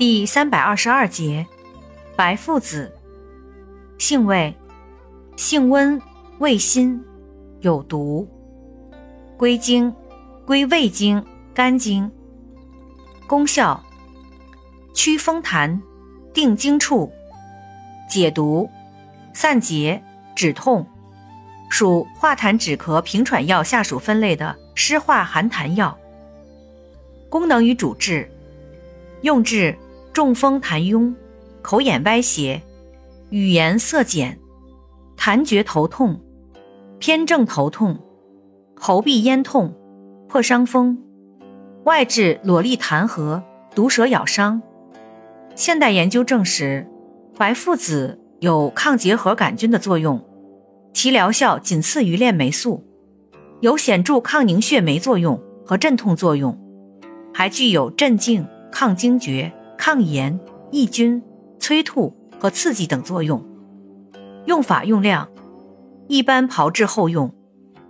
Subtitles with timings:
[0.00, 1.46] 第三百二十二节，
[2.16, 2.90] 白附子，
[3.98, 4.56] 性味，
[5.36, 6.00] 性温，
[6.38, 7.04] 味辛，
[7.60, 8.26] 有毒。
[9.36, 9.94] 归经，
[10.46, 12.10] 归胃经、肝经。
[13.26, 13.84] 功效，
[14.94, 15.78] 祛风痰，
[16.32, 17.12] 定经处，
[18.08, 18.70] 解毒，
[19.34, 20.02] 散结，
[20.34, 20.86] 止痛。
[21.68, 25.98] 属化痰止咳平喘药下属分类的湿化寒痰药。
[27.28, 28.32] 功能与主治，
[29.20, 29.76] 用治。
[30.12, 31.14] 中风痰壅、
[31.62, 32.62] 口眼歪斜、
[33.30, 34.38] 语言色减、
[35.16, 36.20] 痰厥头痛、
[36.98, 37.98] 偏正头痛、
[38.74, 39.74] 喉痹咽痛、
[40.28, 40.98] 破伤风，
[41.84, 43.42] 外治裸痢痰核、
[43.74, 44.60] 毒蛇咬伤。
[45.54, 46.88] 现代研究证实，
[47.36, 50.24] 白附子有抗结核杆菌的作用，
[50.92, 52.84] 其疗效仅次于链霉素，
[53.60, 56.58] 有显著抗凝血酶作用和镇痛作用，
[57.32, 59.52] 还具有镇静、抗惊厥。
[59.80, 60.38] 抗炎、
[60.70, 61.22] 抑菌、
[61.58, 63.42] 催吐和刺激等作用。
[64.44, 65.30] 用法用量：
[66.06, 67.34] 一般炮制后用，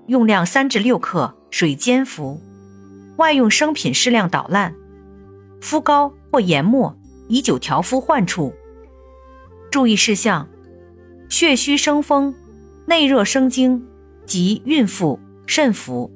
[0.07, 2.41] 用量三至六克，水煎服。
[3.17, 4.73] 外用生品适量捣烂，
[5.61, 8.55] 敷膏或研末，以久调敷患处。
[9.73, 10.49] 注意事项：
[11.29, 12.33] 血虚生风、
[12.87, 13.85] 内热生津
[14.25, 16.09] 及孕妇慎服。